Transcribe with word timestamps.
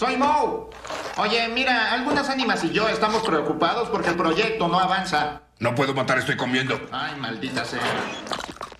Soy 0.00 0.16
Mo. 0.16 0.70
Oye, 1.18 1.46
mira, 1.48 1.92
algunas 1.92 2.26
ánimas 2.30 2.64
y 2.64 2.70
yo 2.70 2.88
estamos 2.88 3.22
preocupados 3.22 3.90
porque 3.90 4.08
el 4.08 4.16
proyecto 4.16 4.66
no 4.66 4.80
avanza. 4.80 5.42
No 5.58 5.74
puedo 5.74 5.92
matar, 5.92 6.16
estoy 6.16 6.38
comiendo. 6.38 6.80
Ay, 6.90 7.16
maldita 7.20 7.66
sea. 7.66 7.82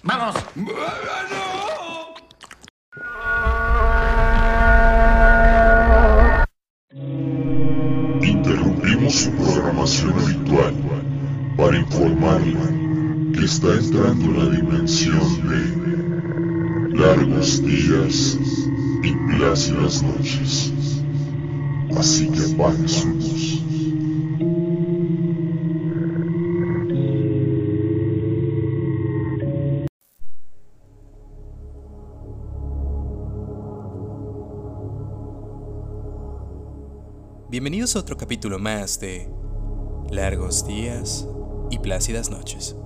¡Vamos! 0.03 0.35
Interrumpimos 8.23 9.15
su 9.15 9.31
programación 9.37 10.19
habitual 10.21 10.75
para 11.59 11.77
informarle 11.77 12.57
que 13.35 13.45
está 13.45 13.75
entrando 13.75 14.25
en 14.25 14.39
la 14.39 14.57
dimensión 14.57 15.51
de 16.91 16.97
largos 16.97 17.62
días 17.62 18.39
y 19.02 19.12
plácidas 19.37 20.02
noches. 20.02 20.80
Así 21.96 22.30
que 22.30 22.40
luz. 22.56 23.62
Bienvenidos 37.48 37.96
a 37.96 37.98
otro 37.98 38.16
capítulo 38.16 38.58
más 38.58 39.00
de 39.00 39.28
Largos 40.10 40.66
días 40.66 41.27
y 41.70 41.80
plácidas 41.80 42.30
noches, 42.30 42.77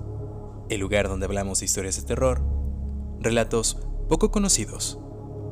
el 0.69 0.79
lugar 0.79 1.07
donde 1.07 1.25
hablamos 1.25 1.59
de 1.59 1.65
historias 1.65 1.95
de 1.97 2.03
terror, 2.07 2.41
relatos 3.19 3.77
poco 4.09 4.31
conocidos 4.31 4.99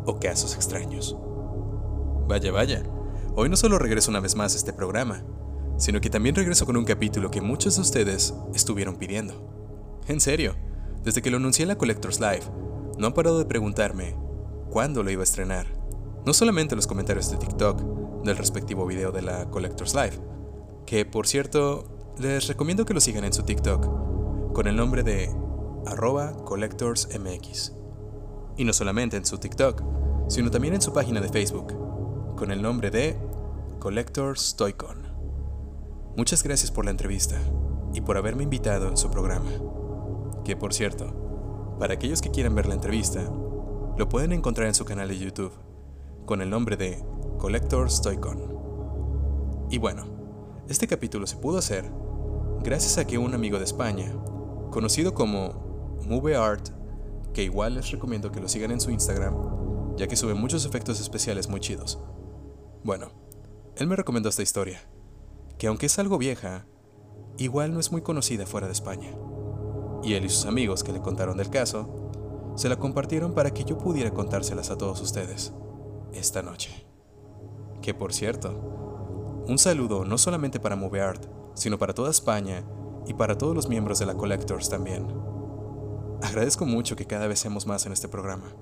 o 0.06 0.20
casos 0.20 0.56
extraños. 0.56 1.16
Vaya, 2.28 2.52
vaya, 2.52 2.84
hoy 3.36 3.50
no 3.50 3.56
solo 3.56 3.80
regreso 3.80 4.12
una 4.12 4.20
vez 4.20 4.36
más 4.36 4.54
a 4.54 4.58
este 4.58 4.74
programa, 4.74 5.24
sino 5.78 6.02
que 6.02 6.10
también 6.10 6.36
regreso 6.36 6.66
con 6.66 6.78
un 6.78 6.86
capítulo 6.86 7.32
que 7.32 7.42
muchos 7.42 7.76
de 7.76 7.82
ustedes 7.82 8.34
estuvieron 8.54 8.96
pidiendo. 8.96 10.02
En 10.08 10.20
serio, 10.20 10.56
desde 11.04 11.22
que 11.22 11.32
lo 11.32 11.38
anuncié 11.38 11.64
en 11.64 11.70
la 11.70 11.78
Collectors 11.78 12.20
Live, 12.20 12.44
no 12.98 13.08
han 13.08 13.14
parado 13.14 13.40
de 13.40 13.46
preguntarme 13.46 14.16
cuándo 14.70 15.04
lo 15.04 15.12
iba 15.12 15.22
a 15.22 15.24
estrenar. 15.24 15.66
No 16.26 16.34
solamente 16.34 16.74
en 16.74 16.78
los 16.78 16.88
comentarios 16.88 17.32
de 17.32 17.38
TikTok 17.38 18.24
del 18.24 18.38
respectivo 18.38 18.86
video 18.86 19.12
de 19.12 19.22
la 19.22 19.50
Collectors 19.50 19.94
Live, 19.94 20.20
que 20.86 21.06
por 21.06 21.28
cierto, 21.28 21.86
les 22.20 22.48
recomiendo 22.48 22.86
que 22.86 22.94
lo 22.94 23.02
sigan 23.02 23.26
en 23.26 23.34
su 23.34 23.44
TikTok, 23.44 24.54
con 24.54 24.68
el 24.68 24.76
nombre 24.76 25.04
de 25.04 25.30
arroba 25.86 26.34
collectorsmx. 26.46 27.74
Y 28.56 28.66
no 28.66 28.74
solamente 28.74 29.18
en 29.18 29.26
su 29.26 29.38
TikTok, 29.38 29.82
sino 30.28 30.52
también 30.52 30.76
en 30.76 30.82
su 30.82 30.94
página 30.94 31.20
de 31.20 31.30
Facebook, 31.30 31.74
con 32.36 32.52
el 32.52 32.62
nombre 32.62 32.92
de 32.92 33.18
Collectors 33.84 34.56
Toycon. 34.56 34.96
Muchas 36.16 36.42
gracias 36.42 36.72
por 36.72 36.86
la 36.86 36.92
entrevista 36.92 37.36
y 37.94 38.00
por 38.00 38.16
haberme 38.16 38.44
invitado 38.44 38.88
en 38.88 38.96
su 38.96 39.12
programa. 39.12 39.52
Que 40.46 40.56
por 40.56 40.74
cierto, 40.74 41.76
para 41.80 41.96
aquellos 41.96 42.22
que 42.22 42.32
quieran 42.32 42.56
ver 42.56 42.66
la 42.66 42.76
entrevista, 42.76 43.30
lo 43.98 44.08
pueden 44.08 44.32
encontrar 44.32 44.70
en 44.70 44.74
su 44.74 44.86
canal 44.86 45.10
de 45.10 45.20
YouTube, 45.20 45.52
con 46.26 46.42
el 46.42 46.50
nombre 46.50 46.78
de 46.78 47.04
Collectors 47.40 48.02
Toycon. 48.02 49.68
Y 49.70 49.80
bueno, 49.80 50.06
este 50.70 50.88
capítulo 50.88 51.28
se 51.28 51.36
pudo 51.36 51.58
hacer 51.58 51.84
gracias 52.64 52.98
a 52.98 53.06
que 53.06 53.18
un 53.18 53.34
amigo 53.34 53.58
de 53.58 53.66
España, 53.66 54.14
conocido 54.72 55.14
como 55.14 56.00
Movie 56.08 56.38
Art, 56.38 56.70
que 57.34 57.44
igual 57.44 57.76
les 57.76 57.92
recomiendo 57.92 58.32
que 58.32 58.40
lo 58.40 58.48
sigan 58.48 58.72
en 58.72 58.80
su 58.80 58.92
Instagram, 58.92 59.98
ya 59.98 60.08
que 60.08 60.16
sube 60.16 60.36
muchos 60.36 60.64
efectos 60.64 61.02
especiales 61.02 61.50
muy 61.50 61.60
chidos. 61.60 62.00
Bueno, 62.86 63.23
él 63.76 63.88
me 63.88 63.96
recomendó 63.96 64.30
esta 64.30 64.44
historia, 64.44 64.82
que 65.58 65.68
aunque 65.68 65.88
es 65.88 65.98
algo 65.98 66.20
vieja, 66.20 66.68
igual 67.38 67.74
no 67.74 67.80
es 67.80 67.92
muy 67.92 68.02
conocida 68.02 68.46
fuera 68.46 68.68
de 68.68 68.74
España. 68.74 69.12
Y 70.04 70.14
él 70.14 70.26
y 70.26 70.30
sus 70.30 70.46
amigos 70.46 70.84
que 70.84 70.92
le 70.92 71.02
contaron 71.02 71.38
del 71.38 71.50
caso, 71.50 72.54
se 72.56 72.70
la 72.70 72.76
compartieron 72.76 73.34
para 73.34 73.52
que 73.52 73.64
yo 73.64 73.80
pudiera 73.80 74.12
contárselas 74.12 74.70
a 74.70 74.78
todos 74.78 75.02
ustedes 75.02 75.54
esta 76.14 76.44
noche. 76.44 76.86
Que 77.82 77.96
por 77.96 78.14
cierto, 78.14 78.52
un 79.48 79.58
saludo 79.58 80.06
no 80.06 80.20
solamente 80.20 80.60
para 80.60 80.76
Art, 80.76 81.26
sino 81.56 81.80
para 81.80 81.94
toda 81.94 82.12
España 82.12 82.64
y 83.08 83.16
para 83.16 83.38
todos 83.38 83.56
los 83.56 83.68
miembros 83.68 83.98
de 83.98 84.06
la 84.06 84.16
Collectors 84.16 84.70
también. 84.70 85.08
Agradezco 86.22 86.66
mucho 86.66 86.96
que 86.96 87.08
cada 87.08 87.28
vez 87.28 87.40
seamos 87.40 87.66
más 87.66 87.86
en 87.88 87.92
este 87.92 88.08
programa. 88.08 88.54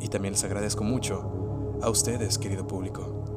Y 0.00 0.08
también 0.08 0.34
les 0.34 0.44
agradezco 0.44 0.84
mucho 0.84 1.78
a 1.82 1.88
ustedes, 1.88 2.38
querido 2.38 2.66
público, 2.66 3.33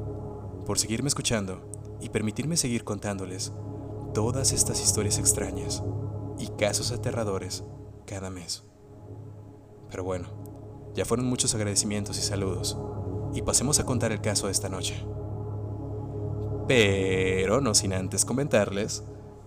por 0.68 0.78
seguirme 0.80 1.08
escuchando 1.08 1.62
y 2.02 2.10
permitirme 2.10 2.58
seguir 2.58 2.84
contándoles 2.84 3.54
todas 4.14 4.52
estas 4.52 4.82
historias 4.82 5.18
extrañas 5.18 5.82
y 6.38 6.48
casos 6.60 6.92
aterradores 6.92 7.64
cada 8.06 8.30
mes. 8.30 8.66
Pero 9.90 10.04
bueno, 10.04 10.28
ya 10.94 11.06
fueron 11.06 11.26
muchos 11.26 11.56
agradecimientos 11.56 12.20
y 12.20 12.22
saludos, 12.22 12.78
y 13.34 13.44
pasemos 13.44 13.80
a 13.80 13.86
contar 13.86 14.12
el 14.12 14.20
caso 14.20 14.48
de 14.48 14.52
esta 14.52 14.68
noche. 14.68 15.02
Pero 16.68 17.62
no 17.62 17.74
sin 17.74 17.94
antes 17.94 18.26
comentarles 18.26 19.04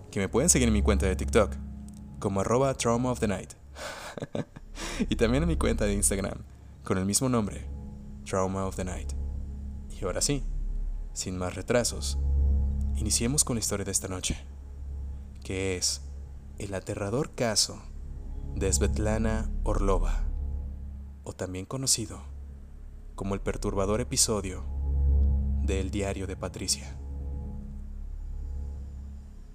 que 0.09 0.19
me 0.19 0.27
pueden 0.27 0.49
seguir 0.49 0.69
en 0.69 0.73
mi 0.73 0.81
cuenta 0.81 1.05
de 1.05 1.15
TikTok 1.15 1.53
como 2.17 2.41
arroba 2.41 2.73
trauma 2.73 3.11
of 3.11 3.19
the 3.19 3.27
night 3.27 3.53
y 5.09 5.15
también 5.17 5.43
en 5.43 5.49
mi 5.49 5.55
cuenta 5.55 5.85
de 5.85 5.93
Instagram 5.93 6.39
con 6.83 6.97
el 6.97 7.05
mismo 7.05 7.29
nombre, 7.29 7.69
Trauma 8.25 8.65
of 8.65 8.75
the 8.75 8.85
Night. 8.85 9.13
Y 9.89 10.03
ahora 10.03 10.21
sí, 10.21 10.43
sin 11.13 11.37
más 11.37 11.55
retrasos, 11.55 12.17
iniciemos 12.95 13.43
con 13.43 13.55
la 13.55 13.59
historia 13.59 13.85
de 13.85 13.91
esta 13.91 14.07
noche, 14.07 14.37
que 15.43 15.77
es 15.77 16.01
el 16.57 16.73
aterrador 16.73 17.33
caso 17.35 17.81
de 18.55 18.71
Svetlana 18.71 19.49
Orlova, 19.63 20.23
o 21.23 21.33
también 21.33 21.65
conocido 21.65 22.21
como 23.15 23.35
el 23.35 23.41
perturbador 23.41 24.01
episodio 24.01 24.63
del 25.61 25.91
diario 25.91 26.27
de 26.27 26.35
Patricia. 26.35 26.97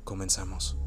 Comenzamos. 0.05 0.78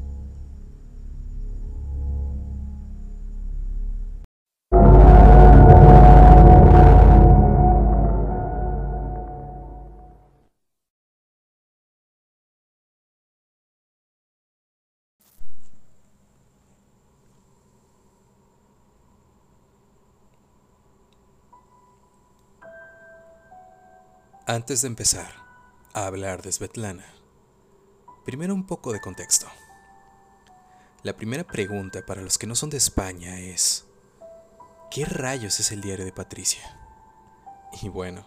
Antes 24.50 24.82
de 24.82 24.88
empezar 24.88 25.30
a 25.94 26.06
hablar 26.06 26.42
de 26.42 26.50
Svetlana, 26.50 27.06
primero 28.24 28.52
un 28.52 28.66
poco 28.66 28.92
de 28.92 29.00
contexto. 29.00 29.46
La 31.04 31.14
primera 31.14 31.44
pregunta 31.44 32.04
para 32.04 32.20
los 32.20 32.36
que 32.36 32.48
no 32.48 32.56
son 32.56 32.68
de 32.68 32.76
España 32.76 33.38
es, 33.38 33.86
¿qué 34.90 35.04
rayos 35.04 35.60
es 35.60 35.70
el 35.70 35.80
diario 35.80 36.04
de 36.04 36.10
Patricia? 36.10 36.80
Y 37.80 37.88
bueno, 37.90 38.26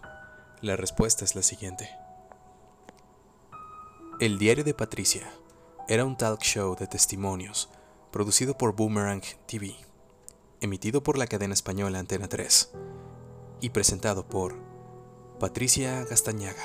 la 0.62 0.78
respuesta 0.78 1.26
es 1.26 1.36
la 1.36 1.44
siguiente. 1.44 1.90
El 4.22 4.40
diario 4.40 4.64
de 4.64 4.74
Patricia 4.74 5.30
era 5.90 6.06
un 6.06 6.16
talk 6.16 6.42
show 6.42 6.78
de 6.78 6.88
testimonios 6.88 7.70
producido 8.12 8.58
por 8.58 8.78
Boomerang 8.78 9.24
TV, 9.46 9.76
emitido 10.62 11.04
por 11.04 11.18
la 11.18 11.28
cadena 11.28 11.54
española 11.54 12.00
Antena 12.00 12.30
3 12.30 12.72
y 13.60 13.72
presentado 13.72 14.26
por 14.26 14.73
Patricia 15.44 16.06
Gastañaga. 16.06 16.64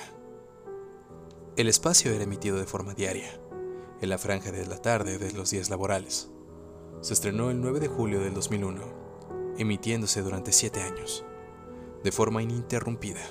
El 1.56 1.66
espacio 1.66 2.12
era 2.12 2.22
emitido 2.22 2.58
de 2.58 2.64
forma 2.64 2.94
diaria, 2.94 3.28
en 4.00 4.08
la 4.08 4.19
franja 4.19 4.52
de 4.52 4.64
la 4.69 4.80
tarde 4.80 5.19
de 5.19 5.32
los 5.32 5.50
días 5.50 5.69
laborales. 5.69 6.30
Se 7.00 7.12
estrenó 7.12 7.50
el 7.50 7.60
9 7.60 7.80
de 7.80 7.88
julio 7.88 8.20
del 8.20 8.34
2001, 8.34 8.80
emitiéndose 9.58 10.22
durante 10.22 10.52
siete 10.52 10.80
años, 10.80 11.25
de 12.04 12.12
forma 12.12 12.40
ininterrumpida, 12.40 13.22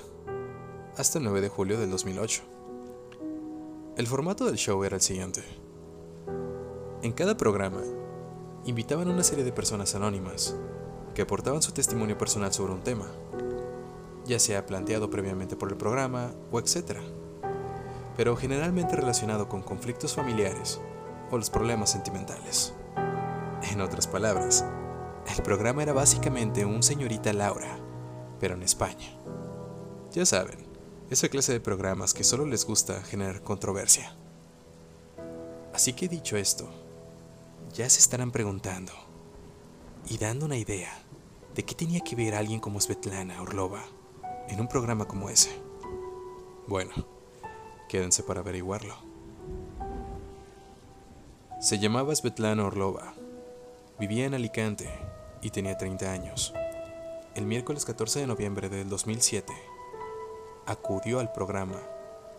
hasta 0.98 1.16
el 1.16 1.24
9 1.24 1.40
de 1.40 1.48
julio 1.48 1.80
del 1.80 1.90
2008. 1.92 2.42
El 3.96 4.06
formato 4.06 4.44
del 4.44 4.56
show 4.56 4.84
era 4.84 4.96
el 4.96 5.02
siguiente. 5.02 5.42
En 7.00 7.12
cada 7.12 7.38
programa, 7.38 7.80
invitaban 8.66 9.08
a 9.08 9.12
una 9.12 9.24
serie 9.24 9.44
de 9.44 9.52
personas 9.52 9.94
anónimas 9.94 10.54
que 11.14 11.22
aportaban 11.22 11.62
su 11.62 11.72
testimonio 11.72 12.18
personal 12.18 12.52
sobre 12.52 12.74
un 12.74 12.82
tema 12.82 13.10
ya 14.28 14.38
sea 14.38 14.66
planteado 14.66 15.08
previamente 15.08 15.56
por 15.56 15.70
el 15.70 15.78
programa 15.78 16.34
o 16.52 16.60
etc. 16.60 16.98
Pero 18.16 18.36
generalmente 18.36 18.94
relacionado 18.94 19.48
con 19.48 19.62
conflictos 19.62 20.14
familiares 20.14 20.80
o 21.30 21.38
los 21.38 21.48
problemas 21.48 21.90
sentimentales. 21.90 22.74
En 23.72 23.80
otras 23.80 24.06
palabras, 24.06 24.64
el 25.34 25.42
programa 25.42 25.82
era 25.82 25.94
básicamente 25.94 26.66
un 26.66 26.82
señorita 26.82 27.32
Laura, 27.32 27.78
pero 28.38 28.54
en 28.54 28.62
España. 28.62 29.18
Ya 30.12 30.24
saben, 30.24 30.68
Esa 31.10 31.30
clase 31.30 31.54
de 31.54 31.60
programas 31.60 32.12
que 32.12 32.22
solo 32.22 32.44
les 32.44 32.66
gusta 32.66 33.02
generar 33.02 33.42
controversia. 33.42 34.14
Así 35.72 35.94
que 35.94 36.06
dicho 36.06 36.36
esto, 36.36 36.68
ya 37.72 37.88
se 37.88 37.98
estarán 37.98 38.30
preguntando 38.30 38.92
y 40.06 40.18
dando 40.18 40.44
una 40.44 40.58
idea 40.58 40.92
de 41.54 41.64
qué 41.64 41.74
tenía 41.74 42.00
que 42.00 42.14
ver 42.14 42.34
alguien 42.34 42.60
como 42.60 42.78
Svetlana 42.78 43.40
Orlova 43.40 43.86
en 44.48 44.60
un 44.60 44.68
programa 44.68 45.06
como 45.06 45.30
ese. 45.30 45.50
Bueno, 46.66 46.92
quédense 47.88 48.22
para 48.22 48.40
averiguarlo. 48.40 48.94
Se 51.60 51.78
llamaba 51.78 52.14
Svetlana 52.14 52.64
Orlova, 52.64 53.14
vivía 53.98 54.26
en 54.26 54.34
Alicante 54.34 54.88
y 55.42 55.50
tenía 55.50 55.76
30 55.76 56.10
años. 56.10 56.54
El 57.34 57.46
miércoles 57.46 57.84
14 57.84 58.20
de 58.20 58.26
noviembre 58.26 58.68
del 58.68 58.88
2007, 58.88 59.52
acudió 60.66 61.18
al 61.18 61.32
programa 61.32 61.80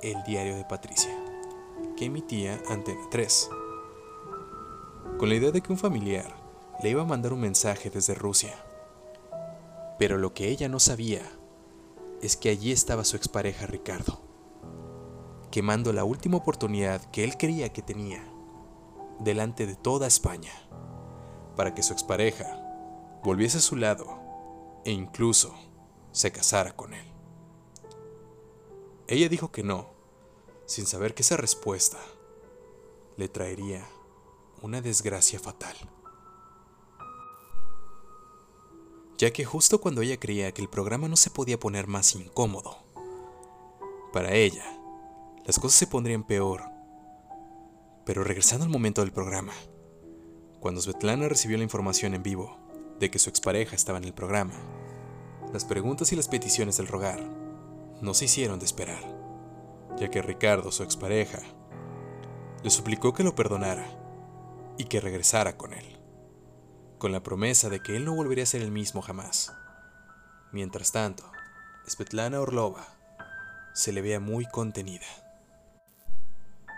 El 0.01 0.23
Diario 0.23 0.55
de 0.55 0.65
Patricia, 0.65 1.11
que 1.97 2.05
emitía 2.05 2.61
Antena 2.69 3.07
3, 3.09 3.49
con 5.17 5.29
la 5.29 5.35
idea 5.35 5.51
de 5.51 5.61
que 5.61 5.71
un 5.71 5.79
familiar 5.79 6.35
le 6.81 6.91
iba 6.91 7.01
a 7.01 7.05
mandar 7.05 7.33
un 7.33 7.41
mensaje 7.41 7.89
desde 7.89 8.13
Rusia. 8.13 8.53
Pero 9.97 10.17
lo 10.17 10.33
que 10.33 10.47
ella 10.47 10.69
no 10.69 10.79
sabía 10.79 11.23
es 12.21 12.35
que 12.35 12.49
allí 12.49 12.71
estaba 12.71 13.03
su 13.03 13.15
expareja 13.15 13.65
Ricardo, 13.65 14.19
quemando 15.51 15.93
la 15.93 16.03
última 16.03 16.37
oportunidad 16.37 17.01
que 17.11 17.23
él 17.23 17.37
creía 17.37 17.71
que 17.71 17.81
tenía 17.81 18.23
delante 19.19 19.65
de 19.65 19.75
toda 19.75 20.07
España, 20.07 20.51
para 21.55 21.73
que 21.73 21.83
su 21.83 21.93
expareja 21.93 22.59
volviese 23.23 23.57
a 23.57 23.61
su 23.61 23.75
lado 23.75 24.19
e 24.85 24.91
incluso 24.91 25.53
se 26.11 26.31
casara 26.31 26.75
con 26.75 26.93
él. 26.93 27.05
Ella 29.07 29.27
dijo 29.27 29.51
que 29.51 29.63
no, 29.63 29.89
sin 30.65 30.85
saber 30.85 31.13
que 31.13 31.23
esa 31.23 31.37
respuesta 31.37 31.97
le 33.17 33.27
traería 33.27 33.85
una 34.61 34.81
desgracia 34.81 35.39
fatal. 35.39 35.75
Ya 39.19 39.31
que 39.31 39.43
justo 39.43 39.81
cuando 39.81 40.01
ella 40.01 40.17
creía 40.17 40.53
que 40.53 40.61
el 40.61 40.69
programa 40.69 41.09
no 41.09 41.17
se 41.17 41.29
podía 41.29 41.59
poner 41.59 41.87
más 41.87 42.15
incómodo, 42.15 42.77
para 44.13 44.33
ella, 44.33 44.63
las 45.45 45.59
cosas 45.59 45.77
se 45.77 45.87
pondrían 45.87 46.23
peor. 46.23 46.63
Pero 48.05 48.23
regresando 48.23 48.63
al 48.63 48.71
momento 48.71 49.01
del 49.01 49.11
programa, 49.11 49.51
cuando 50.61 50.79
Svetlana 50.79 51.27
recibió 51.27 51.57
la 51.57 51.65
información 51.65 52.13
en 52.13 52.23
vivo 52.23 52.57
de 52.97 53.11
que 53.11 53.19
su 53.19 53.29
expareja 53.29 53.75
estaba 53.75 53.97
en 53.97 54.05
el 54.05 54.13
programa, 54.13 54.53
las 55.51 55.65
preguntas 55.65 56.13
y 56.13 56.15
las 56.15 56.29
peticiones 56.29 56.77
del 56.77 56.87
rogar 56.87 57.19
no 58.01 58.13
se 58.13 58.23
hicieron 58.23 58.57
de 58.57 58.65
esperar, 58.65 59.03
ya 59.97 60.09
que 60.09 60.21
Ricardo, 60.21 60.71
su 60.71 60.83
expareja, 60.83 61.41
le 62.63 62.69
suplicó 62.69 63.13
que 63.13 63.25
lo 63.25 63.35
perdonara 63.35 63.85
y 64.77 64.85
que 64.85 65.01
regresara 65.01 65.57
con 65.57 65.73
él, 65.73 65.98
con 66.99 67.11
la 67.11 67.23
promesa 67.23 67.69
de 67.69 67.81
que 67.81 67.95
él 67.95 68.05
no 68.05 68.13
volvería 68.13 68.43
a 68.43 68.47
ser 68.47 68.61
el 68.61 68.71
mismo 68.71 69.01
jamás. 69.01 69.53
Mientras 70.51 70.91
tanto, 70.91 71.23
Svetlana 71.87 72.41
Orlova 72.41 72.85
se 73.73 73.91
le 73.91 74.01
veía 74.01 74.19
muy 74.19 74.45
contenida. 74.45 75.05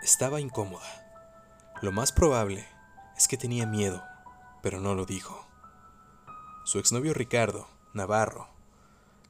Estaba 0.02 0.40
incómoda. 0.40 0.86
Lo 1.82 1.92
más 1.92 2.12
probable 2.12 2.66
es 3.16 3.28
que 3.28 3.36
tenía 3.36 3.66
miedo, 3.66 4.02
pero 4.62 4.80
no 4.80 4.94
lo 4.94 5.04
dijo. 5.04 5.46
Su 6.64 6.78
exnovio 6.78 7.12
Ricardo, 7.12 7.66
Navarro, 7.92 8.48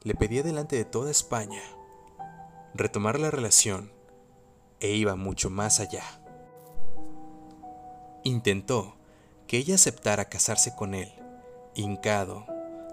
le 0.03 0.13
pedía 0.13 0.43
delante 0.43 0.75
de 0.75 0.85
toda 0.85 1.11
España 1.11 1.61
retomar 2.75 3.19
la 3.19 3.31
relación 3.31 3.91
e 4.79 4.89
iba 4.91 5.15
mucho 5.15 5.49
más 5.49 5.79
allá. 5.79 6.03
Intentó 8.23 8.95
que 9.47 9.57
ella 9.57 9.75
aceptara 9.75 10.29
casarse 10.29 10.75
con 10.75 10.93
él, 10.93 11.13
hincado, 11.75 12.45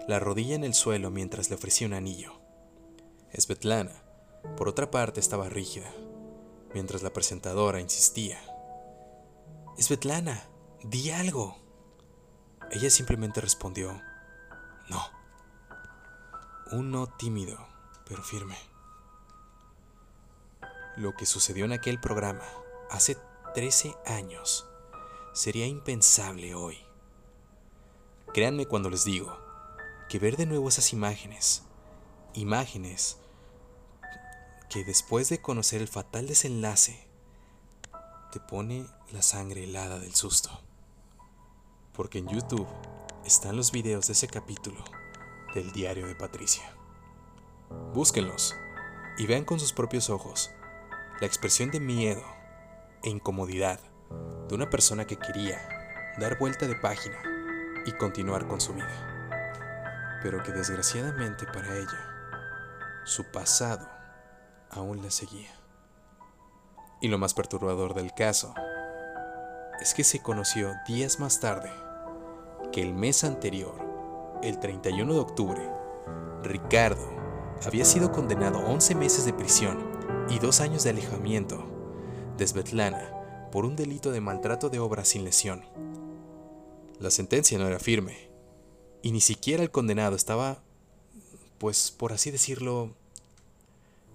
la 0.07 0.19
rodilla 0.19 0.55
en 0.55 0.63
el 0.63 0.73
suelo 0.73 1.09
mientras 1.09 1.49
le 1.49 1.55
ofrecía 1.55 1.87
un 1.87 1.93
anillo. 1.93 2.33
Svetlana, 3.37 4.03
por 4.57 4.67
otra 4.67 4.91
parte, 4.91 5.19
estaba 5.19 5.49
rígida, 5.49 5.91
mientras 6.73 7.03
la 7.03 7.13
presentadora 7.13 7.79
insistía. 7.79 8.39
Svetlana, 9.77 10.43
di 10.83 11.11
algo. 11.11 11.57
Ella 12.71 12.89
simplemente 12.89 13.41
respondió, 13.41 14.01
no. 14.89 15.01
Un 16.71 16.91
no 16.91 17.07
tímido, 17.07 17.57
pero 18.05 18.23
firme. 18.23 18.57
Lo 20.97 21.15
que 21.15 21.25
sucedió 21.25 21.65
en 21.65 21.73
aquel 21.73 21.99
programa 21.99 22.43
hace 22.89 23.17
13 23.53 23.95
años 24.05 24.70
sería 25.33 25.65
impensable 25.65 26.55
hoy. 26.55 26.77
Créanme 28.33 28.65
cuando 28.65 28.89
les 28.89 29.03
digo 29.03 29.37
que 30.09 30.19
ver 30.19 30.37
de 30.37 30.45
nuevo 30.45 30.69
esas 30.69 30.93
imágenes, 30.93 31.63
imágenes 32.33 33.17
que 34.69 34.83
después 34.83 35.29
de 35.29 35.41
conocer 35.41 35.81
el 35.81 35.87
fatal 35.87 36.27
desenlace, 36.27 37.07
te 38.31 38.39
pone 38.39 38.85
la 39.11 39.21
sangre 39.21 39.65
helada 39.65 39.99
del 39.99 40.15
susto. 40.15 40.49
Porque 41.93 42.19
en 42.19 42.29
YouTube 42.29 42.67
están 43.25 43.57
los 43.57 43.73
videos 43.73 44.07
de 44.07 44.13
ese 44.13 44.27
capítulo 44.27 44.81
del 45.53 45.73
diario 45.73 46.07
de 46.07 46.15
Patricia. 46.15 46.73
Búsquenlos 47.93 48.55
y 49.17 49.25
vean 49.25 49.43
con 49.43 49.59
sus 49.59 49.73
propios 49.73 50.09
ojos 50.09 50.51
la 51.19 51.27
expresión 51.27 51.69
de 51.71 51.81
miedo 51.81 52.23
e 53.03 53.09
incomodidad 53.09 53.79
de 54.47 54.55
una 54.55 54.69
persona 54.69 55.05
que 55.05 55.17
quería 55.17 55.59
dar 56.19 56.37
vuelta 56.37 56.67
de 56.67 56.75
página 56.75 57.17
y 57.85 57.91
continuar 57.93 58.47
con 58.47 58.59
su 58.59 58.73
vida, 58.73 60.19
pero 60.21 60.43
que 60.43 60.51
desgraciadamente 60.51 61.45
para 61.45 61.75
ella, 61.75 63.01
su 63.05 63.23
pasado 63.31 63.87
aún 64.69 65.01
la 65.01 65.09
seguía. 65.09 65.51
Y 66.99 67.07
lo 67.07 67.17
más 67.17 67.33
perturbador 67.33 67.93
del 67.93 68.13
caso 68.13 68.53
es 69.79 69.93
que 69.93 70.03
se 70.03 70.21
conoció 70.21 70.73
días 70.87 71.19
más 71.19 71.39
tarde 71.39 71.71
que 72.71 72.81
el 72.81 72.93
mes 72.93 73.23
anterior, 73.23 73.73
el 74.43 74.59
31 74.59 75.13
de 75.13 75.19
octubre, 75.19 75.71
Ricardo 76.43 77.09
había 77.65 77.85
sido 77.85 78.11
condenado 78.11 78.59
a 78.59 78.65
11 78.65 78.95
meses 78.95 79.25
de 79.25 79.33
prisión 79.33 79.79
y 80.29 80.39
dos 80.39 80.61
años 80.61 80.83
de 80.83 80.91
alejamiento 80.91 81.63
de 82.37 82.47
Svetlana 82.47 83.20
por 83.51 83.65
un 83.65 83.75
delito 83.75 84.11
de 84.11 84.21
maltrato 84.21 84.69
de 84.69 84.79
obra 84.79 85.05
sin 85.05 85.23
lesión. 85.23 85.63
La 86.99 87.11
sentencia 87.11 87.57
no 87.57 87.67
era 87.67 87.79
firme, 87.79 88.29
y 89.01 89.11
ni 89.11 89.21
siquiera 89.21 89.63
el 89.63 89.71
condenado 89.71 90.15
estaba, 90.15 90.61
pues 91.57 91.91
por 91.91 92.13
así 92.13 92.31
decirlo, 92.31 92.93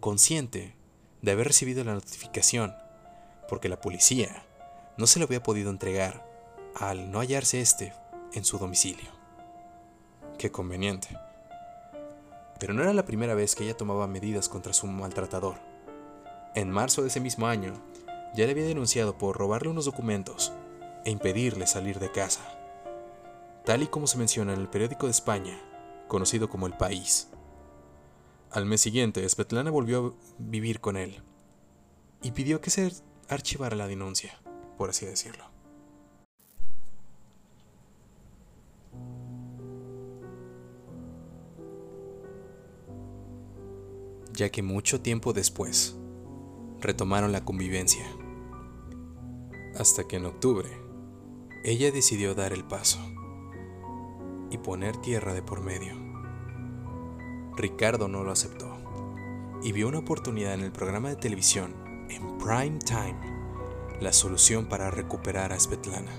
consciente 0.00 0.74
de 1.22 1.32
haber 1.32 1.48
recibido 1.48 1.84
la 1.84 1.94
notificación, 1.94 2.74
porque 3.48 3.68
la 3.68 3.80
policía 3.80 4.44
no 4.96 5.06
se 5.06 5.18
lo 5.18 5.26
había 5.26 5.42
podido 5.42 5.70
entregar 5.70 6.26
al 6.74 7.10
no 7.10 7.20
hallarse 7.20 7.60
este 7.60 7.92
en 8.32 8.44
su 8.44 8.58
domicilio. 8.58 9.10
Qué 10.38 10.50
conveniente. 10.50 11.08
Pero 12.58 12.74
no 12.74 12.82
era 12.82 12.92
la 12.92 13.04
primera 13.04 13.34
vez 13.34 13.54
que 13.54 13.64
ella 13.64 13.76
tomaba 13.76 14.06
medidas 14.06 14.48
contra 14.48 14.72
su 14.72 14.86
maltratador. 14.86 15.56
En 16.54 16.70
marzo 16.70 17.02
de 17.02 17.08
ese 17.08 17.20
mismo 17.20 17.46
año, 17.46 17.74
ya 18.36 18.44
le 18.44 18.52
había 18.52 18.66
denunciado 18.66 19.16
por 19.16 19.36
robarle 19.36 19.70
unos 19.70 19.86
documentos 19.86 20.52
e 21.06 21.10
impedirle 21.10 21.66
salir 21.66 21.98
de 21.98 22.12
casa, 22.12 22.42
tal 23.64 23.82
y 23.82 23.86
como 23.86 24.06
se 24.06 24.18
menciona 24.18 24.52
en 24.52 24.60
el 24.60 24.68
periódico 24.68 25.06
de 25.06 25.12
España, 25.12 25.58
conocido 26.06 26.50
como 26.50 26.66
El 26.66 26.74
País. 26.76 27.28
Al 28.50 28.66
mes 28.66 28.82
siguiente, 28.82 29.26
Svetlana 29.26 29.70
volvió 29.70 30.06
a 30.06 30.12
vivir 30.38 30.80
con 30.80 30.98
él 30.98 31.22
y 32.22 32.32
pidió 32.32 32.60
que 32.60 32.70
se 32.70 32.92
archivara 33.28 33.74
la 33.74 33.88
denuncia, 33.88 34.38
por 34.76 34.90
así 34.90 35.06
decirlo. 35.06 35.44
Ya 44.34 44.50
que 44.50 44.62
mucho 44.62 45.00
tiempo 45.00 45.32
después, 45.32 45.96
retomaron 46.80 47.32
la 47.32 47.44
convivencia. 47.44 48.06
Hasta 49.78 50.04
que 50.04 50.16
en 50.16 50.24
octubre, 50.24 50.70
ella 51.62 51.90
decidió 51.90 52.34
dar 52.34 52.54
el 52.54 52.64
paso 52.64 52.98
y 54.50 54.56
poner 54.56 54.96
tierra 54.96 55.34
de 55.34 55.42
por 55.42 55.60
medio. 55.60 55.94
Ricardo 57.56 58.08
no 58.08 58.24
lo 58.24 58.32
aceptó 58.32 58.74
y 59.62 59.72
vio 59.72 59.88
una 59.88 59.98
oportunidad 59.98 60.54
en 60.54 60.62
el 60.62 60.72
programa 60.72 61.10
de 61.10 61.16
televisión 61.16 61.74
en 62.08 62.38
prime 62.38 62.78
time, 62.78 63.18
la 64.00 64.14
solución 64.14 64.66
para 64.66 64.90
recuperar 64.90 65.52
a 65.52 65.60
Svetlana. 65.60 66.12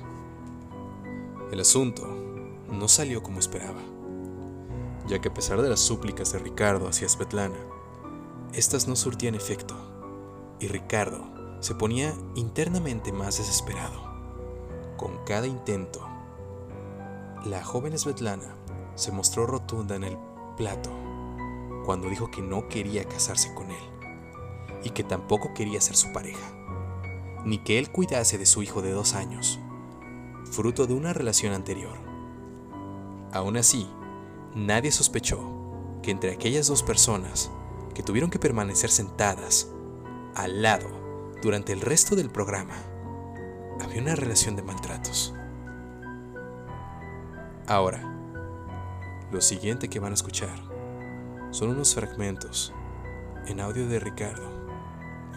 El 1.51 1.59
asunto 1.59 2.05
no 2.69 2.87
salió 2.87 3.23
como 3.23 3.39
esperaba, 3.39 3.81
ya 5.07 5.19
que 5.19 5.29
a 5.29 5.33
pesar 5.33 5.63
de 5.63 5.69
las 5.69 5.79
súplicas 5.79 6.31
de 6.31 6.39
Ricardo 6.39 6.87
hacia 6.87 7.09
Svetlana, 7.09 7.57
estas 8.53 8.87
no 8.87 8.95
surtían 8.95 9.33
efecto 9.33 9.75
y 10.59 10.67
Ricardo 10.67 11.37
se 11.59 11.75
ponía 11.75 12.13
internamente 12.35 13.11
más 13.11 13.37
desesperado. 13.37 14.05
Con 14.95 15.17
cada 15.25 15.47
intento, 15.47 16.07
la 17.45 17.63
joven 17.63 17.97
Svetlana 17.97 18.55
se 18.95 19.11
mostró 19.11 19.45
rotunda 19.45 19.95
en 19.95 20.03
el 20.03 20.17
plato 20.55 20.89
cuando 21.85 22.09
dijo 22.09 22.29
que 22.29 22.41
no 22.41 22.67
quería 22.67 23.05
casarse 23.05 23.53
con 23.53 23.71
él 23.71 23.83
y 24.83 24.89
que 24.91 25.03
tampoco 25.03 25.53
quería 25.53 25.81
ser 25.81 25.95
su 25.95 26.11
pareja, 26.11 26.51
ni 27.45 27.59
que 27.59 27.79
él 27.79 27.91
cuidase 27.91 28.37
de 28.37 28.45
su 28.45 28.61
hijo 28.61 28.81
de 28.81 28.91
dos 28.91 29.13
años, 29.13 29.59
fruto 30.51 30.85
de 30.87 30.93
una 30.93 31.13
relación 31.13 31.53
anterior. 31.53 31.97
Aún 33.31 33.57
así, 33.57 33.87
nadie 34.55 34.91
sospechó 34.91 35.39
que 36.01 36.11
entre 36.11 36.31
aquellas 36.31 36.67
dos 36.67 36.83
personas 36.83 37.49
que 37.93 38.03
tuvieron 38.03 38.29
que 38.29 38.39
permanecer 38.39 38.89
sentadas 38.89 39.71
al 40.35 40.61
lado 40.61 40.97
durante 41.41 41.74
el 41.74 41.82
resto 41.82 42.15
del 42.15 42.29
programa, 42.29 42.75
había 43.82 44.01
una 44.01 44.15
relación 44.15 44.56
de 44.56 44.63
maltratos. 44.63 45.34
Ahora, 47.67 48.01
lo 49.32 49.41
siguiente 49.41 49.89
que 49.89 50.00
van 50.00 50.12
a 50.12 50.15
escuchar 50.15 50.58
son 51.51 51.70
unos 51.70 51.94
fragmentos 51.94 52.74
en 53.46 53.60
audio 53.60 53.88
de 53.88 54.00
Ricardo 54.00 54.50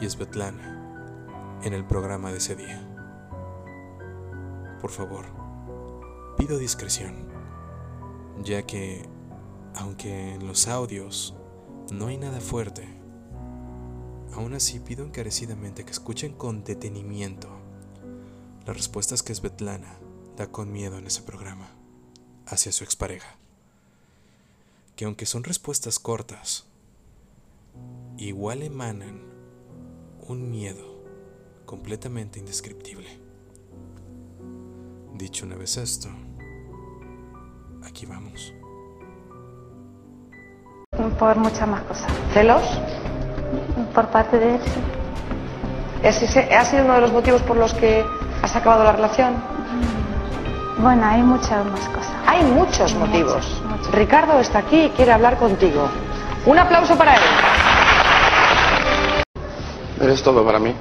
y 0.00 0.08
Svetlana 0.08 1.60
en 1.62 1.74
el 1.74 1.84
programa 1.84 2.30
de 2.30 2.38
ese 2.38 2.56
día. 2.56 2.80
Por 4.80 4.90
favor, 4.90 5.26
pido 6.38 6.56
discreción, 6.56 7.28
ya 8.42 8.62
que, 8.62 9.08
aunque 9.74 10.34
en 10.34 10.46
los 10.46 10.68
audios 10.68 11.36
no 11.92 12.06
hay 12.06 12.16
nada 12.16 12.40
fuerte, 12.40 12.99
aún 14.34 14.54
así 14.54 14.80
pido 14.80 15.04
encarecidamente 15.04 15.84
que 15.84 15.90
escuchen 15.90 16.32
con 16.34 16.64
detenimiento 16.64 17.48
las 18.66 18.76
respuestas 18.76 19.22
que 19.22 19.34
Svetlana 19.34 19.98
da 20.36 20.46
con 20.46 20.72
miedo 20.72 20.98
en 20.98 21.06
ese 21.06 21.22
programa 21.22 21.68
hacia 22.46 22.72
su 22.72 22.84
expareja. 22.84 23.36
Que 24.96 25.04
aunque 25.04 25.26
son 25.26 25.44
respuestas 25.44 25.98
cortas, 25.98 26.66
igual 28.16 28.62
emanan 28.62 29.22
un 30.28 30.50
miedo 30.50 31.02
completamente 31.64 32.38
indescriptible. 32.38 33.08
Dicho 35.14 35.46
una 35.46 35.56
vez 35.56 35.76
esto, 35.76 36.08
aquí 37.82 38.06
vamos. 38.06 38.52
Por 41.18 41.36
muchas 41.36 41.68
más 41.68 41.82
cosas. 41.84 42.12
¿Celos? 42.32 42.62
Por 43.94 44.06
parte 44.08 44.38
de 44.38 44.54
él, 44.54 44.60
sí. 44.62 44.80
¿Es 46.02 46.22
ese- 46.22 46.54
¿Ha 46.54 46.64
sido 46.64 46.84
uno 46.84 46.94
de 46.94 47.00
los 47.02 47.12
motivos 47.12 47.42
por 47.42 47.56
los 47.56 47.74
que 47.74 48.04
has 48.42 48.54
acabado 48.56 48.84
la 48.84 48.92
relación? 48.92 49.34
Bueno, 50.78 51.04
hay 51.04 51.22
muchas 51.22 51.64
más 51.66 51.88
cosas. 51.88 52.12
Hay 52.26 52.42
muchos 52.44 52.94
motivos. 52.94 53.34
Muchos, 53.34 53.62
muchos. 53.64 53.90
Ricardo 53.94 54.38
está 54.40 54.60
aquí 54.60 54.84
y 54.84 54.88
quiere 54.90 55.12
hablar 55.12 55.36
contigo. 55.36 55.88
Un 56.46 56.58
aplauso 56.58 56.96
para 56.96 57.14
él. 57.16 57.20
Eres 60.00 60.22
todo 60.22 60.44
para 60.44 60.58
mí. 60.58 60.74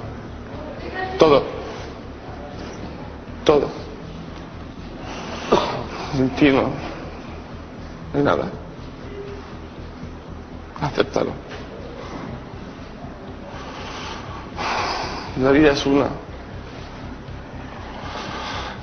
Todo. 1.18 1.44
Todo. 3.44 3.68
Sin 6.14 6.30
ti 6.32 6.50
no. 6.52 6.62
No 6.62 6.70
hay 8.16 8.24
nada. 8.24 8.46
Acéptalo. 10.82 11.32
La 15.40 15.52
vida 15.52 15.72
es 15.72 15.86
una. 15.86 16.08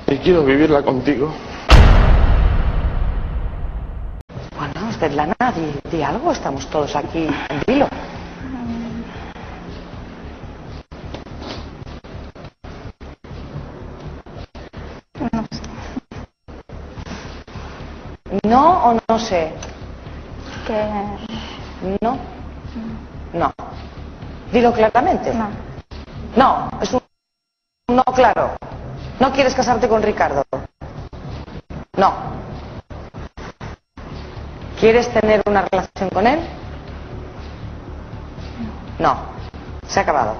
Y 0.07 0.17
quiero 0.17 0.43
vivirla 0.43 0.81
contigo. 0.81 1.31
Bueno, 4.57 4.91
Svetlana, 4.93 5.35
di, 5.55 5.79
di 5.91 6.01
algo. 6.01 6.31
Estamos 6.31 6.67
todos 6.71 6.95
aquí 6.95 7.27
en 7.49 7.61
vilo. 7.67 7.87
No 15.31 15.45
sé. 15.51 15.61
¿No 18.47 18.83
o 18.83 18.99
no 19.07 19.19
sé? 19.19 19.51
Que 20.65 21.97
¿No? 22.01 22.17
No. 23.33 23.53
Dilo 24.51 24.73
claramente. 24.73 25.31
no. 25.35 25.66
No, 26.37 26.69
es 26.79 26.93
un 26.93 27.01
no 27.87 28.03
claro. 28.13 28.55
¿No 29.19 29.31
quieres 29.33 29.55
casarte 29.55 29.89
con 29.89 30.03
Ricardo? 30.03 30.43
No. 31.97 32.13
¿Quieres 34.79 35.11
tener 35.11 35.41
una 35.47 35.63
relación 35.63 36.09
con 36.09 36.27
él? 36.27 36.39
No. 38.99 39.17
Se 39.87 39.99
ha 39.99 40.03
acabado. 40.03 40.35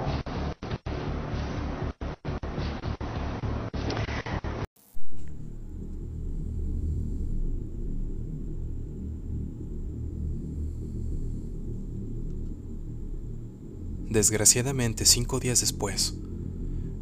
Desgraciadamente, 14.17 15.05
cinco 15.05 15.39
días 15.39 15.59
después, 15.59 16.15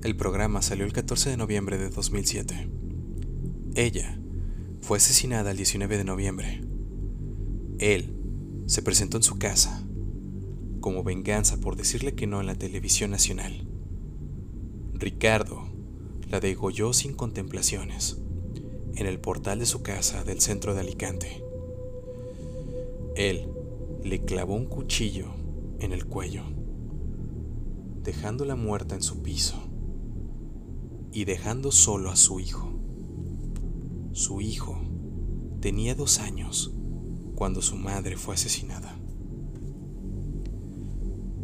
el 0.03 0.17
programa 0.17 0.61
salió 0.61 0.83
el 0.83 0.91
14 0.91 1.29
de 1.29 1.37
noviembre 1.37 1.77
de 1.77 1.89
2007. 1.89 2.67
Ella 3.73 4.19
fue 4.81 4.97
asesinada 4.97 5.51
el 5.51 5.55
19 5.55 5.97
de 5.97 6.03
noviembre. 6.03 6.61
Él 7.79 8.17
se 8.65 8.81
presentó 8.81 9.15
en 9.15 9.23
su 9.23 9.39
casa 9.39 9.87
como 10.81 11.05
venganza 11.05 11.55
por 11.61 11.77
decirle 11.77 12.15
que 12.15 12.27
no 12.27 12.41
en 12.41 12.47
la 12.47 12.55
televisión 12.55 13.11
nacional. 13.11 13.65
Ricardo 14.93 15.69
la 16.29 16.41
degolló 16.41 16.91
sin 16.91 17.13
contemplaciones 17.13 18.17
en 18.93 19.07
el 19.07 19.21
portal 19.21 19.59
de 19.59 19.65
su 19.65 19.83
casa 19.83 20.25
del 20.25 20.41
centro 20.41 20.73
de 20.73 20.81
Alicante. 20.81 21.41
Él 23.15 23.47
le 24.03 24.25
clavó 24.25 24.55
un 24.55 24.65
cuchillo 24.65 25.27
en 25.79 25.93
el 25.93 26.07
cuello 26.07 26.54
dejándola 28.05 28.55
muerta 28.55 28.93
en 28.95 29.01
su 29.01 29.23
piso 29.23 29.55
y 31.11 31.25
dejando 31.25 31.71
solo 31.71 32.11
a 32.11 32.15
su 32.15 32.39
hijo. 32.39 32.71
Su 34.13 34.41
hijo 34.41 34.79
tenía 35.59 35.95
dos 35.95 36.19
años 36.19 36.71
cuando 37.33 37.63
su 37.63 37.75
madre 37.75 38.15
fue 38.15 38.35
asesinada. 38.35 38.95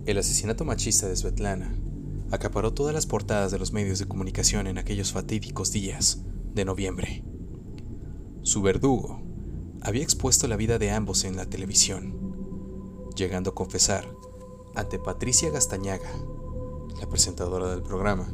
El 0.06 0.20
asesinato 0.20 0.64
machista 0.64 1.08
de 1.08 1.16
Svetlana 1.16 1.76
acaparó 2.30 2.74
todas 2.74 2.94
las 2.94 3.08
portadas 3.08 3.52
de 3.52 3.58
los 3.58 3.74
medios 3.74 3.98
de 3.98 4.08
comunicación 4.08 4.68
en 4.68 4.78
aquellos 4.78 5.12
fatídicos 5.12 5.72
días 5.72 6.24
de 6.54 6.64
noviembre. 6.64 7.24
Su 8.44 8.62
verdugo 8.62 9.22
había 9.82 10.04
expuesto 10.04 10.48
la 10.48 10.58
vida 10.58 10.78
de 10.78 10.92
ambos 10.92 11.24
en 11.24 11.36
la 11.36 11.48
televisión, 11.48 13.10
llegando 13.16 13.50
a 13.50 13.56
confesar 13.56 14.08
ante 14.76 15.00
Patricia 15.00 15.50
Gastañaga, 15.50 16.12
la 17.02 17.10
presentadora 17.10 17.68
del 17.68 17.82
programa, 17.82 18.32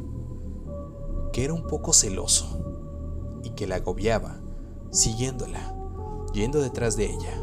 que 1.32 1.46
era 1.46 1.54
un 1.54 1.66
poco 1.68 1.94
celoso 1.94 3.40
y 3.42 3.52
que 3.52 3.66
la 3.66 3.78
agobiaba, 3.78 4.42
siguiéndola, 4.92 5.74
yendo 6.34 6.60
detrás 6.60 6.98
de 6.98 7.06
ella, 7.06 7.42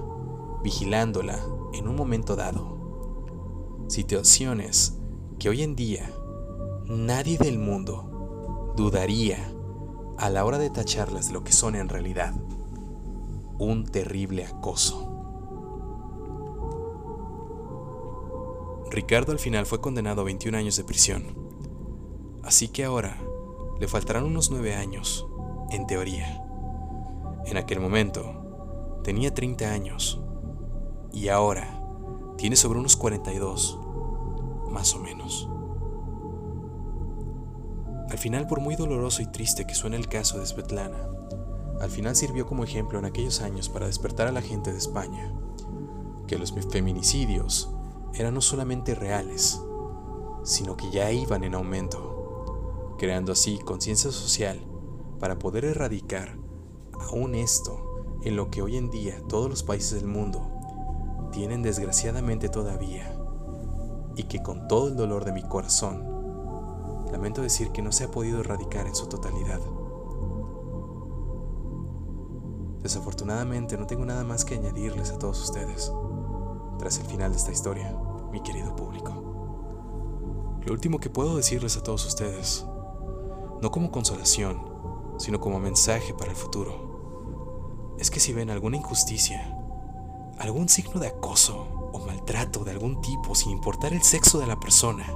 vigilándola 0.62 1.38
en 1.72 1.88
un 1.88 1.96
momento 1.96 2.36
dado. 2.36 3.86
Situaciones 3.88 4.98
que 5.38 5.48
hoy 5.48 5.62
en 5.62 5.74
día 5.76 6.12
nadie 6.86 7.38
del 7.38 7.58
mundo 7.58 8.74
dudaría 8.76 9.50
a 10.18 10.28
la 10.28 10.44
hora 10.44 10.58
de 10.58 10.68
tacharlas 10.68 11.28
de 11.28 11.32
lo 11.32 11.42
que 11.42 11.52
son 11.52 11.74
en 11.74 11.88
realidad, 11.88 12.34
un 13.58 13.86
terrible 13.86 14.44
acoso. 14.44 15.13
Ricardo 18.94 19.32
al 19.32 19.40
final 19.40 19.66
fue 19.66 19.80
condenado 19.80 20.20
a 20.20 20.24
21 20.24 20.56
años 20.56 20.76
de 20.76 20.84
prisión. 20.84 21.34
Así 22.44 22.68
que 22.68 22.84
ahora 22.84 23.18
le 23.80 23.88
faltarán 23.88 24.22
unos 24.22 24.52
9 24.52 24.72
años, 24.76 25.26
en 25.72 25.84
teoría. 25.88 26.40
En 27.44 27.56
aquel 27.56 27.80
momento 27.80 29.00
tenía 29.02 29.34
30 29.34 29.68
años 29.72 30.20
y 31.12 31.26
ahora 31.26 31.82
tiene 32.36 32.54
sobre 32.54 32.78
unos 32.78 32.94
42, 32.94 33.80
más 34.70 34.94
o 34.94 35.00
menos. 35.00 35.48
Al 38.10 38.18
final, 38.18 38.46
por 38.46 38.60
muy 38.60 38.76
doloroso 38.76 39.22
y 39.22 39.26
triste 39.26 39.66
que 39.66 39.74
suene 39.74 39.96
el 39.96 40.06
caso 40.06 40.38
de 40.38 40.46
Svetlana, 40.46 41.08
al 41.80 41.90
final 41.90 42.14
sirvió 42.14 42.46
como 42.46 42.62
ejemplo 42.62 43.00
en 43.00 43.06
aquellos 43.06 43.40
años 43.40 43.68
para 43.68 43.86
despertar 43.86 44.28
a 44.28 44.32
la 44.32 44.40
gente 44.40 44.70
de 44.70 44.78
España 44.78 45.34
que 46.28 46.38
los 46.38 46.54
feminicidios 46.70 47.73
eran 48.16 48.34
no 48.34 48.40
solamente 48.40 48.94
reales, 48.94 49.60
sino 50.44 50.76
que 50.76 50.90
ya 50.90 51.10
iban 51.10 51.42
en 51.42 51.54
aumento, 51.54 52.94
creando 52.98 53.32
así 53.32 53.58
conciencia 53.58 54.12
social 54.12 54.64
para 55.18 55.38
poder 55.38 55.64
erradicar 55.64 56.36
aún 57.10 57.34
esto 57.34 58.18
en 58.22 58.36
lo 58.36 58.50
que 58.50 58.62
hoy 58.62 58.76
en 58.76 58.90
día 58.90 59.20
todos 59.28 59.50
los 59.50 59.62
países 59.62 60.00
del 60.00 60.08
mundo 60.08 60.50
tienen 61.32 61.62
desgraciadamente 61.62 62.48
todavía 62.48 63.18
y 64.16 64.24
que 64.24 64.42
con 64.42 64.68
todo 64.68 64.88
el 64.88 64.96
dolor 64.96 65.24
de 65.24 65.32
mi 65.32 65.42
corazón 65.42 66.04
lamento 67.10 67.42
decir 67.42 67.70
que 67.72 67.82
no 67.82 67.90
se 67.90 68.04
ha 68.04 68.10
podido 68.10 68.40
erradicar 68.40 68.86
en 68.86 68.94
su 68.94 69.08
totalidad. 69.08 69.60
Desafortunadamente 72.82 73.76
no 73.76 73.86
tengo 73.86 74.04
nada 74.04 74.24
más 74.24 74.44
que 74.44 74.54
añadirles 74.54 75.10
a 75.10 75.18
todos 75.18 75.42
ustedes 75.42 75.90
tras 76.78 76.98
el 76.98 77.06
final 77.06 77.30
de 77.32 77.38
esta 77.38 77.52
historia, 77.52 77.96
mi 78.30 78.40
querido 78.40 78.74
público. 78.74 79.12
Lo 80.64 80.72
último 80.72 80.98
que 80.98 81.10
puedo 81.10 81.36
decirles 81.36 81.76
a 81.76 81.82
todos 81.82 82.06
ustedes, 82.06 82.66
no 83.60 83.70
como 83.70 83.90
consolación, 83.90 84.62
sino 85.18 85.40
como 85.40 85.60
mensaje 85.60 86.14
para 86.14 86.30
el 86.30 86.36
futuro, 86.36 87.96
es 87.98 88.10
que 88.10 88.20
si 88.20 88.32
ven 88.32 88.50
alguna 88.50 88.76
injusticia, 88.76 89.56
algún 90.38 90.68
signo 90.68 91.00
de 91.00 91.08
acoso 91.08 91.90
o 91.92 91.98
maltrato 92.00 92.64
de 92.64 92.72
algún 92.72 93.00
tipo 93.00 93.34
sin 93.34 93.50
importar 93.50 93.92
el 93.92 94.02
sexo 94.02 94.38
de 94.38 94.46
la 94.46 94.58
persona, 94.58 95.06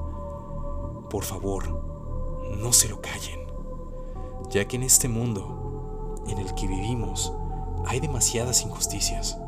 por 1.11 1.25
favor, 1.25 1.69
no 2.57 2.73
se 2.73 2.89
lo 2.89 3.01
callen, 3.01 3.41
ya 4.51 4.67
que 4.67 4.77
en 4.77 4.83
este 4.83 5.09
mundo 5.09 6.25
en 6.29 6.39
el 6.39 6.55
que 6.55 6.67
vivimos 6.67 7.33
hay 7.87 8.01
demasiadas 8.01 8.63
injusticias. 8.63 9.39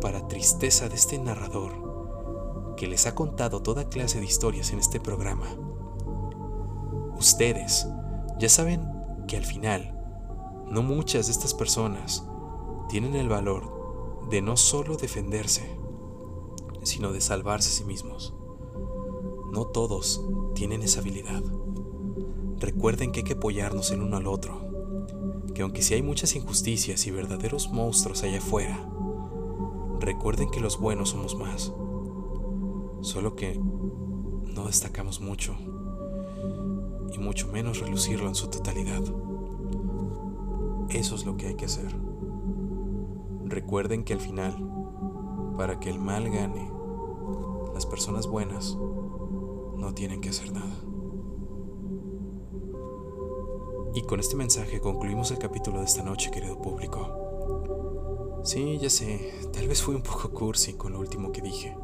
Para 0.00 0.26
tristeza 0.28 0.88
de 0.88 0.94
este 0.94 1.18
narrador, 1.18 2.74
que 2.76 2.86
les 2.86 3.06
ha 3.06 3.14
contado 3.14 3.62
toda 3.62 3.90
clase 3.90 4.18
de 4.18 4.24
historias 4.24 4.72
en 4.72 4.78
este 4.78 4.98
programa, 4.98 5.46
ustedes 7.18 7.86
ya 8.38 8.48
saben 8.48 8.88
que 9.28 9.36
al 9.36 9.44
final, 9.44 9.94
no 10.70 10.82
muchas 10.82 11.26
de 11.26 11.32
estas 11.32 11.52
personas 11.52 12.24
tienen 12.88 13.14
el 13.14 13.28
valor 13.28 14.26
de 14.30 14.40
no 14.40 14.56
solo 14.56 14.96
defenderse, 14.96 15.78
sino 16.82 17.12
de 17.12 17.20
salvarse 17.20 17.68
a 17.68 17.72
sí 17.72 17.84
mismos. 17.84 18.34
No 19.52 19.66
todos 19.66 20.24
tienen 20.54 20.82
esa 20.82 21.00
habilidad. 21.00 21.42
Recuerden 22.56 23.12
que 23.12 23.20
hay 23.20 23.24
que 23.24 23.34
apoyarnos 23.34 23.90
el 23.90 24.00
uno 24.00 24.16
al 24.16 24.26
otro, 24.26 24.62
que 25.54 25.60
aunque 25.60 25.82
si 25.82 25.92
hay 25.92 26.02
muchas 26.02 26.34
injusticias 26.36 27.06
y 27.06 27.10
verdaderos 27.10 27.68
monstruos 27.70 28.22
allá 28.22 28.38
afuera, 28.38 28.88
recuerden 30.00 30.50
que 30.50 30.60
los 30.60 30.80
buenos 30.80 31.10
somos 31.10 31.36
más. 31.36 31.72
Solo 33.02 33.36
que 33.36 33.58
no 33.58 34.66
destacamos 34.66 35.20
mucho 35.20 35.54
y 37.12 37.18
mucho 37.18 37.48
menos 37.48 37.80
relucirlo 37.80 38.28
en 38.28 38.34
su 38.34 38.48
totalidad. 38.48 39.02
Eso 40.88 41.14
es 41.14 41.24
lo 41.24 41.36
que 41.36 41.48
hay 41.48 41.54
que 41.54 41.66
hacer. 41.66 41.94
Recuerden 43.44 44.04
que 44.04 44.12
al 44.12 44.20
final, 44.20 44.54
para 45.56 45.78
que 45.80 45.90
el 45.90 45.98
mal 45.98 46.30
gane, 46.30 46.70
las 47.74 47.86
personas 47.86 48.26
buenas 48.26 48.76
no 49.76 49.92
tienen 49.94 50.20
que 50.20 50.30
hacer 50.30 50.52
nada. 50.52 50.76
Y 53.94 54.02
con 54.02 54.20
este 54.20 54.36
mensaje 54.36 54.80
concluimos 54.80 55.30
el 55.30 55.38
capítulo 55.38 55.80
de 55.80 55.86
esta 55.86 56.02
noche, 56.02 56.30
querido 56.30 56.60
público. 56.60 57.19
Sí, 58.42 58.78
ya 58.78 58.88
sé, 58.88 59.48
tal 59.52 59.68
vez 59.68 59.82
fui 59.82 59.94
un 59.94 60.02
poco 60.02 60.30
cursi 60.30 60.72
con 60.72 60.92
lo 60.94 60.98
último 60.98 61.30
que 61.30 61.42
dije. 61.42 61.76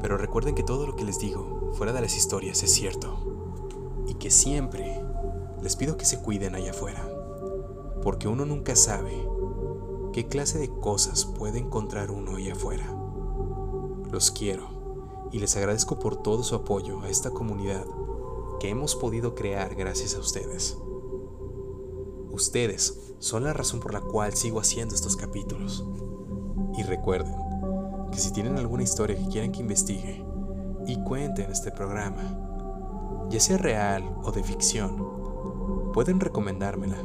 Pero 0.00 0.18
recuerden 0.18 0.54
que 0.54 0.64
todo 0.64 0.86
lo 0.86 0.96
que 0.96 1.04
les 1.04 1.18
digo, 1.20 1.70
fuera 1.74 1.92
de 1.92 2.00
las 2.00 2.16
historias, 2.16 2.62
es 2.62 2.72
cierto. 2.72 3.16
Y 4.08 4.14
que 4.14 4.30
siempre 4.30 5.00
les 5.62 5.76
pido 5.76 5.96
que 5.96 6.04
se 6.04 6.20
cuiden 6.20 6.54
allá 6.54 6.72
afuera. 6.72 7.08
Porque 8.02 8.28
uno 8.28 8.44
nunca 8.44 8.74
sabe 8.74 9.12
qué 10.12 10.26
clase 10.26 10.58
de 10.58 10.68
cosas 10.68 11.24
puede 11.24 11.60
encontrar 11.60 12.10
uno 12.10 12.36
allá 12.36 12.52
afuera. 12.54 12.92
Los 14.10 14.30
quiero 14.30 15.28
y 15.32 15.38
les 15.38 15.56
agradezco 15.56 15.98
por 15.98 16.16
todo 16.16 16.42
su 16.42 16.54
apoyo 16.56 17.00
a 17.00 17.08
esta 17.08 17.30
comunidad 17.30 17.86
que 18.60 18.68
hemos 18.68 18.94
podido 18.96 19.34
crear 19.34 19.74
gracias 19.74 20.16
a 20.16 20.20
ustedes. 20.20 20.78
Ustedes 22.34 23.14
son 23.20 23.44
la 23.44 23.52
razón 23.52 23.78
por 23.78 23.94
la 23.94 24.00
cual 24.00 24.32
sigo 24.32 24.58
haciendo 24.58 24.96
estos 24.96 25.14
capítulos. 25.14 25.86
Y 26.76 26.82
recuerden 26.82 27.36
que 28.10 28.18
si 28.18 28.32
tienen 28.32 28.58
alguna 28.58 28.82
historia 28.82 29.16
que 29.16 29.28
quieran 29.28 29.52
que 29.52 29.60
investigue 29.60 30.24
y 30.84 31.00
cuente 31.04 31.44
en 31.44 31.52
este 31.52 31.70
programa, 31.70 32.36
ya 33.30 33.38
sea 33.38 33.56
real 33.56 34.16
o 34.24 34.32
de 34.32 34.42
ficción, 34.42 35.92
pueden 35.92 36.18
recomendármela 36.18 36.96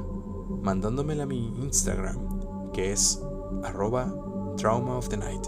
mandándomela 0.64 1.24
a 1.24 1.28
mi 1.28 1.54
Instagram, 1.62 2.72
que 2.72 2.92
es 2.92 3.22
arroba 3.64 4.12
trauma 4.58 4.98
of 4.98 5.10
the 5.10 5.18
night. 5.18 5.46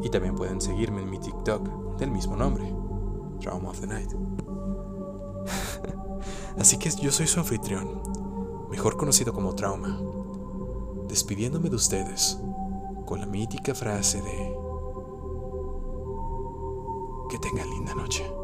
Y 0.00 0.10
también 0.10 0.36
pueden 0.36 0.60
seguirme 0.60 1.02
en 1.02 1.10
mi 1.10 1.18
TikTok 1.18 1.96
del 1.96 2.12
mismo 2.12 2.36
nombre, 2.36 2.72
Trauma 3.40 3.70
of 3.70 3.80
the 3.80 3.88
Night. 3.88 4.12
Así 6.56 6.78
que 6.78 6.88
yo 6.90 7.10
soy 7.10 7.26
su 7.26 7.40
anfitrión, 7.40 8.00
mejor 8.70 8.96
conocido 8.96 9.32
como 9.32 9.54
Trauma, 9.54 10.00
despidiéndome 11.08 11.70
de 11.70 11.76
ustedes 11.76 12.38
con 13.06 13.20
la 13.20 13.26
mítica 13.26 13.74
frase 13.74 14.20
de 14.20 14.54
que 17.30 17.38
tengan 17.38 17.68
linda 17.70 17.94
noche. 17.94 18.37